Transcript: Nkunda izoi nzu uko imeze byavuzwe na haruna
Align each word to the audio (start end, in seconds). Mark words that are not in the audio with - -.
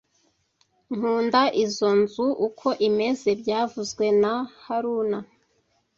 Nkunda 0.95 1.41
izoi 1.63 1.95
nzu 2.01 2.27
uko 2.47 2.67
imeze 2.87 3.29
byavuzwe 3.41 4.05
na 4.21 4.33
haruna 4.63 5.19